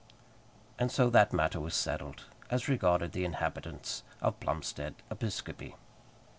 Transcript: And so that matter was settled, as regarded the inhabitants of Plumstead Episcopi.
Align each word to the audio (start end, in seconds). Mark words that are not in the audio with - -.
And 0.79 0.91
so 0.91 1.11
that 1.11 1.31
matter 1.31 1.59
was 1.59 1.75
settled, 1.75 2.25
as 2.49 2.67
regarded 2.67 3.11
the 3.11 3.23
inhabitants 3.23 4.01
of 4.19 4.39
Plumstead 4.39 4.95
Episcopi. 5.11 5.75